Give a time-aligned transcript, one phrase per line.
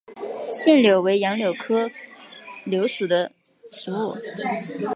[0.51, 1.91] 腺柳为杨柳科
[2.63, 3.31] 柳属的
[3.71, 4.17] 植物。